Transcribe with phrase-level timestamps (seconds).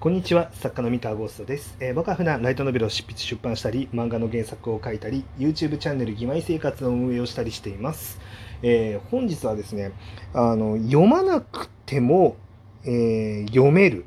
[0.00, 8.18] こんにちは作家の三田ゴーストです、えー僕は普段ライトノベルを執筆出版したり漫画の原作を書いたり YouTube チャンネル「義妹生活」の運営をしたりしています、
[8.62, 9.92] えー本日はですね
[10.32, 12.36] あの読まなくても、
[12.84, 14.06] えー読める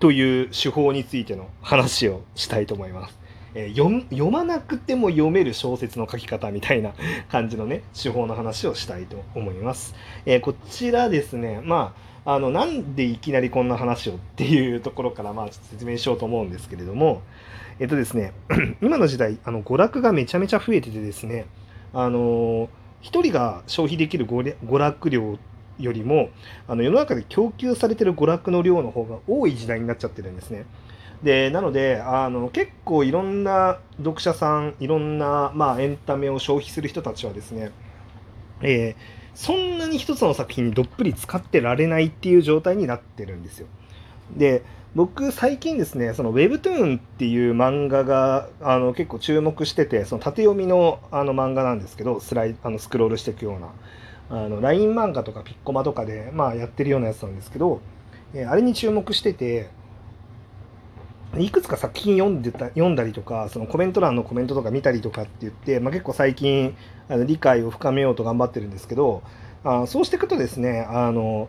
[0.00, 3.17] という手法についての話をしたいと思います、
[3.58, 6.92] えー読まなくても読める小説の書き方みたいな
[7.28, 9.96] 感じのね手法の話をしたいと思います、
[10.26, 11.92] えーこちらですねま
[12.24, 17.22] ああのなんでいきなりこんな話をっていうところからまあ説明しようと思うんですけれども
[17.80, 18.32] えっとですね
[18.80, 21.46] 今の時代あの娯楽がめちゃめちゃ増えててですね
[21.92, 22.68] あの
[23.00, 25.38] 一人が消費できる娯れ娯楽量
[25.80, 26.28] よりも
[26.68, 30.64] あの世の中で供給されてる娯楽の量の方が多い時代になっちゃってるんですね。
[31.22, 37.72] でなのであの結構いろんな読者さんいろんな、まあ、エンタメを消費する人たちはですね、
[38.62, 43.68] えーそんなに一つの作品にどっぷり使ってられないっていう状態になってるんですよ。
[44.36, 44.64] で
[44.96, 53.68] 僕最近ですねその Webtoon っていう漫画があの結構注目しててその縦読みのあの漫画なんですけどスライあのスクロールしていくような
[54.44, 57.80] あの LINE 漫画とかピッコマとかで、まあ、やってるようなやつなんですけど、
[58.34, 59.70] えーあれに注目してて
[61.36, 66.76] いくつか作品読んでた読んだりとかそのコメント欄のコメントとか見たりとかって言って、まあ、結構最近
[67.08, 69.22] あの理解を深めようと頑張ってるんですけど
[69.64, 71.48] あそうしていくとですねあの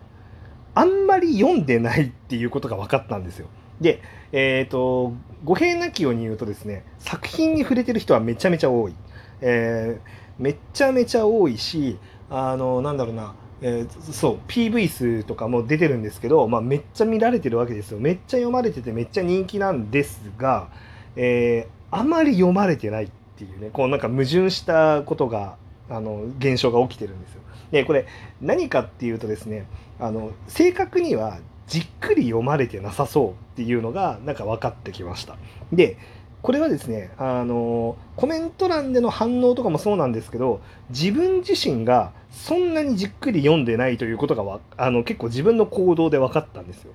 [0.76, 3.48] あんまり読んでないっていうことが分かったんですよ。
[3.82, 5.14] で、えっ、と
[5.44, 8.96] 語弊なきように言うとですね作品に触れてる人はめちゃめちゃ多い。
[9.42, 20.70] えーめちゃめちゃ多いしあのなんだろうなえーそう PV 数とかも出てるんですけど、まあ、めっちゃ見られてるわけですよめっちゃ読まれててめっちゃ人気なんですが、
[21.16, 25.56] えーあまり読まれてないっていうねこうなんか矛盾したことが
[25.90, 27.42] あの現象が起きてるんですよ。
[27.72, 28.06] でこれ
[28.42, 29.66] 何かっていうとですね
[30.00, 35.38] あの正確にはじっくり読まれてなさそうっていうのがなんか分かってきました。
[35.74, 35.98] で
[36.42, 46.92] これはですねあのコメント欄での反応とかもそうなんですけど自分自身がそんなにじっくり読んでないということがあの結構自分の行動で分かったんですよ。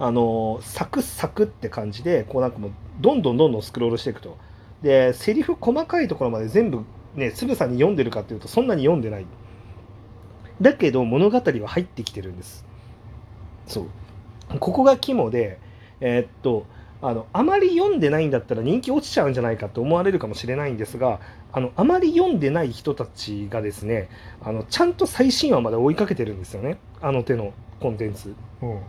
[0.00, 4.36] あのサクサクって感じでこうなんかもうどんどんどんどんスクロールしていくと。
[4.82, 6.84] でセリフ細かいところまで全部
[7.16, 9.26] ねつぶさに読んでるかっていうとそんなに読んでない。
[10.60, 12.64] だけど物語は入ってきてるんです。
[13.66, 14.58] そう。
[14.60, 15.58] ここが肝で、
[16.00, 16.66] えーっと
[17.00, 21.20] あのあまり読んでないんだったら人気落ちちゃうんじゃないかと思われるかもしれないんですが
[21.52, 24.08] あのあまり読んでない人たちがですね
[24.42, 28.34] あのちゃんと最新話まで追いかけてるんですよねあの手のコンテンツ。
[28.62, 28.80] うん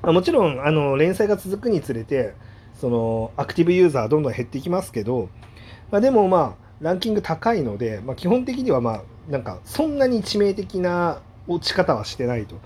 [0.00, 2.34] まあもちろんあの連載が続くにつれて
[2.80, 5.28] そのアクティブユーザーどんどん減っていきますけど、
[5.90, 12.56] まあ、でもまあランキング高いので、まあ、基本的にはまあなんかそんなに致命的な落ち方はしてないと。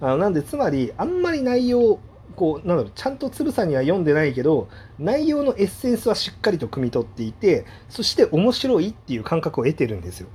[0.00, 1.98] あのなんでつまりあんまり内容
[2.34, 10.28] こうなんだろうちゃんとつぶさには読んでないけど内容のエッセンスはしっかりと汲み取っていてそして面白いっていう感覚を得てるんですよ。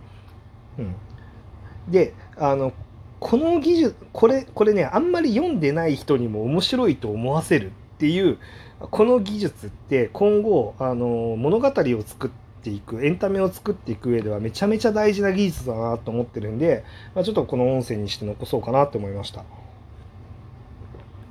[0.80, 0.96] うん、
[1.92, 2.74] であの
[3.20, 8.40] この技術これこれねあんまり読んでない人にも面白いと思わせるっていう
[8.80, 12.32] この技術って今後あの物語を作っ
[12.64, 19.46] ていくエンタメを作っていく上ではめちゃめちゃ大事な技術だなと思ってるんで、まあ、ちょっとこの音声にして残そうかなと思いました。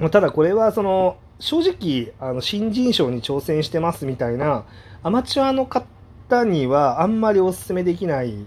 [0.00, 4.64] まただこれはその正直あの新人賞に挑戦してますみたいな
[5.02, 8.46] アマチュアの方にはあんまりお勧めできない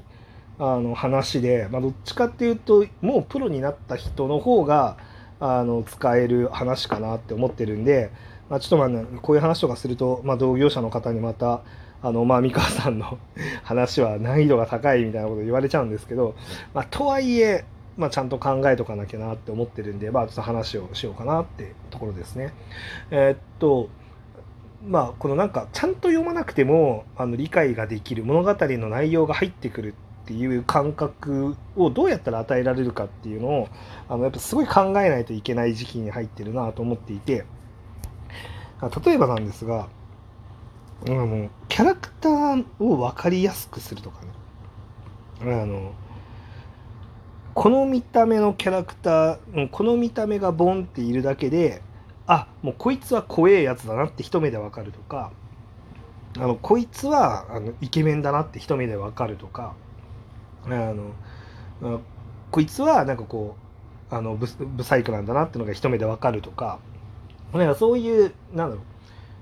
[0.59, 4.97] あの話で、まあ、どっちかっていうともうプロになった人の方が
[5.40, 8.12] あの使える話かなって思ってるんで、
[8.50, 11.62] まあ、ちょっとまあ、ね、こういう話とかすると、まあ、同業者の方にまた
[12.02, 13.18] あのまあ三河さんの
[13.64, 16.35] 話は難易度が高いみたいなこと言われちゃうんですけど、
[16.74, 17.66] まあ、とはいえ、
[17.98, 22.54] まあ、ちゃんと考えとかなきゃなって思ってるんで、まあ、ちょっと話をしようかなってところですね。
[23.12, 23.90] えーっと
[24.86, 33.70] まあこのなんかちゃんと読まなくてもあの理解ができる物語の内容が入ってくるっていう感覚をどうやったら与えられるかっていうのを
[34.09, 37.46] あのやっぱすごい考えないといけない時期に入ってるなと思っていて
[39.06, 39.88] 例えばなんですが
[41.08, 44.20] あのキャラクターを分かりやすくするとか
[45.41, 45.94] ねあの
[47.53, 51.82] この見た目のキャラクターうんこの見た目がボンっているだけで
[52.26, 55.32] あもうこいつは怖えやつだなって一目で分かるとか
[56.38, 59.76] あのこいつはあのイケメンだなって一目で分かるとか
[60.66, 61.14] あの
[62.50, 63.55] こいつはなんかこ
[64.11, 66.79] うあのブブサイクなんだなってのが一目で分かるとか
[67.53, 68.82] なんかそういうなんだろ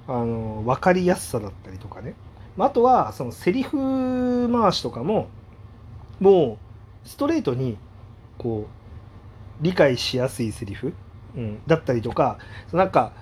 [0.07, 2.15] うあの分かりやすさだったりとかね。
[2.57, 5.29] まああとはそのセリフ回しとかも
[6.19, 6.57] も
[7.05, 7.77] うストレートに
[8.41, 10.93] こう理解しやすいセリフ、
[11.35, 12.39] うん、だったりとか
[12.73, 13.13] なんか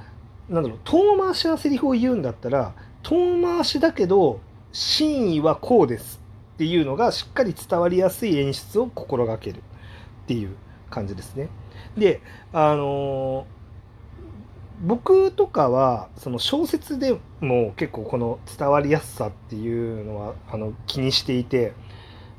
[0.47, 2.73] なんだろう遠回しなセリフを言うんだったら
[3.03, 4.39] 遠回しだけど
[4.71, 6.21] 真意はこうです
[6.53, 9.61] っていうのがしっかり伝わりやすい演出を心がけるっ
[10.27, 10.55] ていう
[10.89, 11.49] 感じですね。
[11.97, 12.21] で
[12.53, 13.59] あのー
[14.81, 21.73] 僕とかはその小説でも結構この伝わりやすさっていうのはあの気にしていて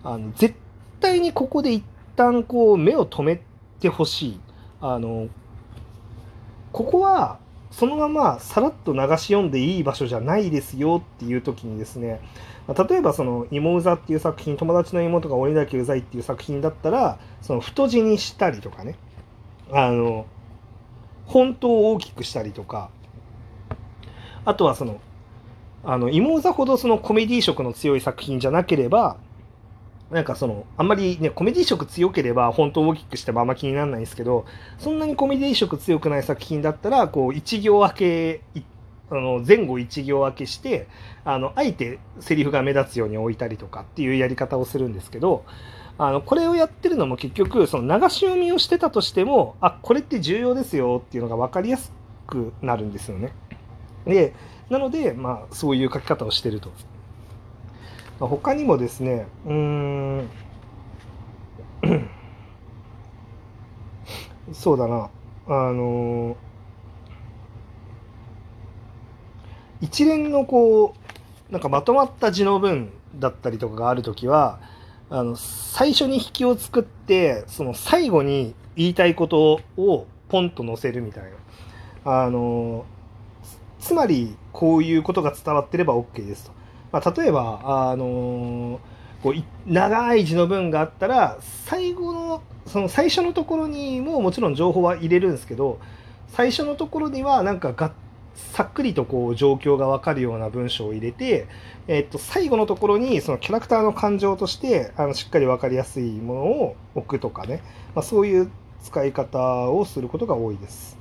[0.02, 0.54] あの絶
[1.00, 1.84] 対にここで一
[2.16, 3.42] 旦こう目を留め
[3.80, 4.40] てほしい。
[4.80, 5.28] あの
[6.72, 7.38] ここは
[7.70, 12.20] そのままさらっと流し読んでいい場所じゃないですよっていう時にですね
[12.68, 18.96] 例えばその「芋うざ」っていう作品友達の妹が鬼だけうざいっていう作品だったらその太字にしたりとかね。
[19.72, 20.26] あの
[21.26, 22.90] 本当を大きくしたりとか。
[24.44, 25.00] あとはその
[25.84, 29.16] あの妹座ほどそのコメディ色の強い作品じゃなければ
[30.10, 34.44] なんかそのあんまりねコメディ色強ければ本当大きくしてもあんま気にならないんですけど
[34.78, 38.62] そんなにコメディ色強くない作品だったらこう一行分け
[39.10, 40.88] あの前後一行分けして
[41.24, 45.44] あのあえてセリフが目立つように置いたりとかっていうやり方をするんですけど
[45.98, 51.92] あのこれをやってるのも結局その流し読みをしてたとしてもあこれって重要ですよっていうのが分かりやす
[52.26, 53.32] くなるんですよね。
[54.06, 54.32] で
[54.70, 56.72] なので、まあ、そういう書き方をしてると。
[58.20, 60.28] まあ、他にもですねうん
[64.52, 65.08] そうだな。
[65.46, 66.36] あの
[69.80, 70.94] 一連のこ
[71.48, 74.60] うなんかまとまった字の文だったりとかがある時は
[75.08, 81.24] あの最初に引きを作ってその最後に言いたいことをポンと載せるみたい
[82.04, 82.22] な。
[82.22, 82.84] あの
[83.78, 86.52] つまりこういうことが伝わってれば OK ですと、
[86.92, 88.80] まあ、例えばあの
[89.22, 89.34] こう
[89.66, 95.78] 長い字の文があったら最後のその最初のところにももちろん情報は入れるんですけど
[96.28, 97.92] 最初のところにはなんかが
[98.34, 101.46] さっくりとこう状況が分かるような文章を入れて、
[101.88, 107.62] えっと、最後のところにそのキャラクターの感情としてあのしっかり分かりやすいものを置くとかね、
[107.94, 108.50] まあ、そういう
[108.82, 110.96] 使い方をすることが多いです。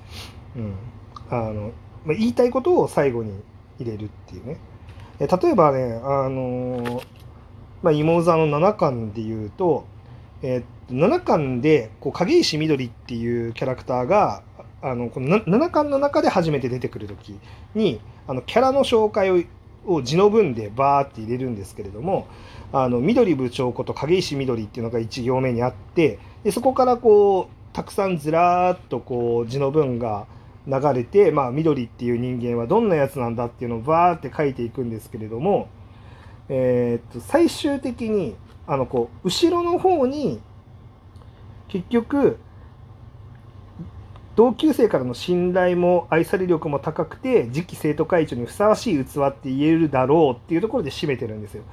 [0.56, 0.76] うん、
[1.30, 1.72] あの
[2.06, 3.42] まあ、言いたいことを最後に
[3.80, 4.58] 入れるっていうね。
[5.20, 7.02] え例えばね、あの
[7.82, 9.86] まあ、芋座の7巻で言うと、
[10.42, 14.44] えー、7巻でこう影石みどりっていうキャラクターが
[14.82, 17.38] あのこの7巻の中で初めて出てくる時
[17.76, 19.44] にあのキャラの紹介を
[19.86, 22.28] を字の文でバーって入れるんですけれども
[22.72, 30.28] あの緑部長こと影石緑っていうのが1行目にあってでそこからこうたくさんずらーっとこう字の文が
[30.68, 35.70] 流れて、まあ、緑っていう人間はどんなやつなんだっていうのをバーって書いていくんですけれども、
[36.50, 38.36] えー、っと最終的に
[38.68, 40.40] あのこう後ろの方に
[41.68, 42.38] 結局
[44.36, 51.64] 同級生からの信頼も愛され力も高くて次期生徒会長にふさわしい器って言えるだろうっていうところで締めてるんですよ。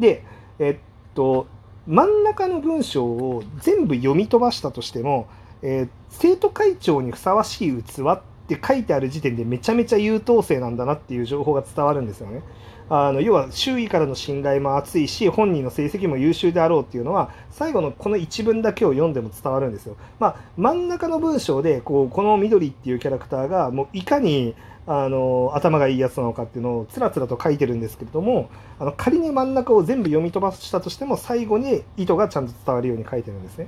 [0.00, 0.24] で、
[0.58, 1.46] えっと
[1.86, 5.28] 真ん中の文章を全部読み飛ばしたとしても、
[5.62, 12.42] えー、生徒会長にふさわしい器ってって書いてある時点でめちゃめちゃ優等生なんだなっていう情報が伝わるんですよね。
[12.88, 19.96] あの要は周囲からの信頼も厚いし本人の成績も優秀であろうっていうのは最後のこの一文だけを読んでも伝わるんですよ。
[20.20, 24.54] まあ、真ん中の文章でこうこの緑っていうキャラクターがもういかに
[24.86, 33.66] あの頭がいいやつなのかっていうのをつらつらと書いてるんですけれどもあの仮に真ん中を全部読み飛ばしたとしても最後に意図がちゃんと伝わるように書いてるんですね。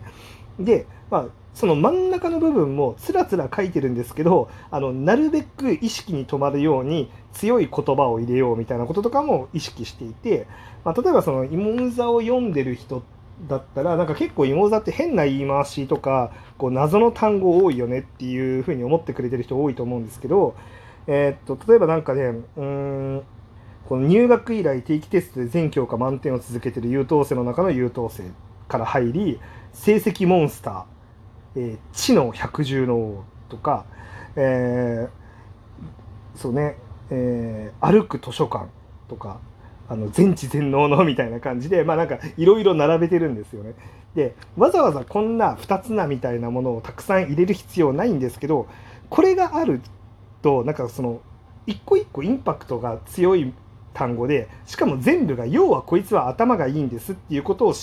[0.59, 10.47] で、まあ、その真ん中の部分もつらつら書いてるんですけどあのなるべく意識に留まるように強い言葉を入れようみたいなこととかも意識していて、
[10.85, 13.03] まあ、例えばその芋座を読んでる人
[13.49, 20.57] だったらなんか結構芋座って変な言い回しとかこう謎の単語多いよねっていうふうに思ってくれてる人多いと思うんですけど、
[21.07, 23.23] えー、っと例えばなんかねうん
[23.89, 28.25] この入学以来定期テストで全教科満点を続けてる優等生の中の優等生
[28.69, 29.41] から入り
[29.73, 30.85] 成績モンスター、
[31.57, 33.87] えー、知の百獣の王とか、
[34.37, 36.77] えー、そうね、
[37.11, 38.67] えー、歩く図書館
[39.09, 39.41] とか
[39.89, 43.75] あの全知全能のみたいな感じでまあなんかいろいろ並べてるんですよね。
[44.15, 48.67] でわざわざこんな2つなみたいなものをたくさん入れる必要ないんですけど
[49.09, 49.81] これがある
[50.43, 51.21] となんかその
[51.67, 53.53] 一個一個インパクトが強い
[53.95, 57.75] 単語でしかも全部が要はこいつは頭がいいんですっていうことを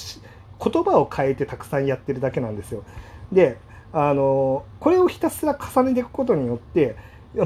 [0.64, 2.84] 言葉を変えてたくさんやってるだけなんですよ。
[3.32, 3.58] で
[3.94, 6.96] あのこれをひたすら重ねていくことによって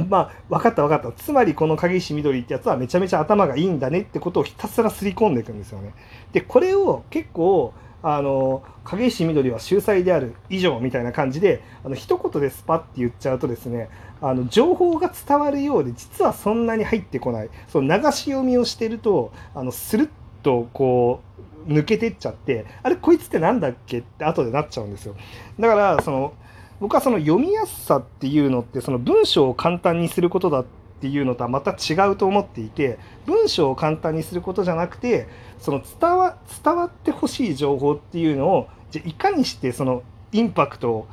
[0.08, 5.94] まあ分かった分かったつまりこの影石緑ってやつはめちゃめちゃ頭がいいんだねってことをひたすらすり込んでいくんですよね。
[6.32, 13.90] でこれを結構あの影石みどりは秀才である以上みたいな感じであの一言でスパッて言っちゃうとですね
[14.22, 20.10] あの情報が伝わるようで実はそんなに入ってこないその流し読みをしてるとあのスルッ
[20.44, 25.16] とこう抜けてっちゃってあれこいつって何だっけって後でなっちゃうんですよ。
[25.60, 26.34] だからその
[26.80, 30.66] 僕はその読みやすさっていうのってその文章を簡単にすることだっ
[31.02, 35.28] ていうのとはまた違うと思っていて文章を簡単にすることじゃなくて
[35.60, 41.08] その伝わ伝わってほしい情報っていうのをじゃいかにしてそのインパクトを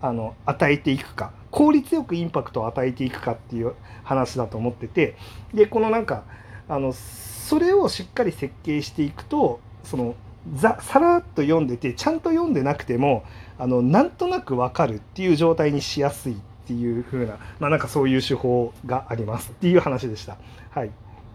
[0.00, 3.74] あの与えていくか効率よくインパクトを与えていくかっていう
[4.04, 5.16] 話だと思ってて
[5.54, 6.24] でこのなんか
[6.68, 10.14] あのそれをしっかり設計していくとその
[10.54, 13.24] ざさらっと読んでてちゃんと読んでなくても
[13.58, 20.36] あのなんとなく分かるっていう状態にしやすいっていう風なまあなんかそういう手法がありますっていう話でした。
[20.70, 20.90] はい、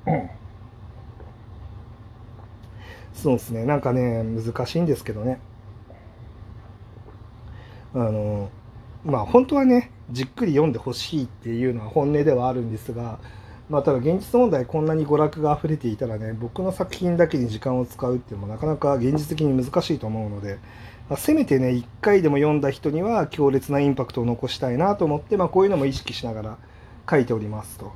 [0.08, 0.30] うん。
[3.14, 3.66] そうですね。
[3.66, 5.40] なんかね難しいんですけどね。
[7.94, 8.50] あの
[9.04, 13.20] まあ本当はねじっくり読んでほしいっていうのは本音ではあるんですが
[13.72, 20.60] まあただ現実問題こんなに娯楽が溢れていたらね僕の作品だけに時間を使うっていうのもなかなか現実的に難しいと思うので、
[21.10, 26.58] まあ、せめてね1回でも読んだ人には強烈なインパクトを残したいなと思って、まあ、こういうのも意識しながら
[27.10, 27.94] 書いておりますと。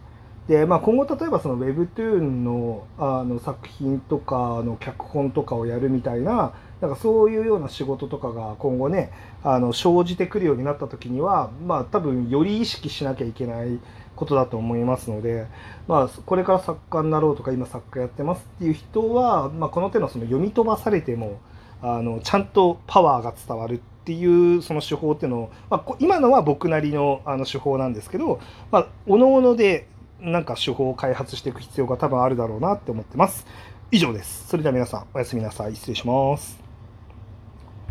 [0.47, 9.11] で、まあ、今後例えばその Webtoon のあの作品とかの脚本とかをやるみたいななんかそういうような仕事とかが今後ね
[9.43, 13.79] あの生じてくるようになった時にはまあ多分より意識しなきゃいけない
[14.15, 15.47] ことだと思いますので、
[15.87, 21.39] まあ、これから作家になろうとか今作家やってますっていう人は、まあ、この手のその読み飛ばされても
[21.81, 28.39] あのちゃんとパワーが伝わるっていうその手法っていうのを、まあ、今のは僕なりのあの手法なんですけど、
[28.71, 29.87] まあ、おのおので
[30.19, 33.45] なんか手法を開発していく必要が多分あるだろうなって思ってます。
[33.91, 34.47] 以上です。
[34.47, 35.75] それでは皆さんおやすみなさい。
[35.75, 36.64] 失礼します。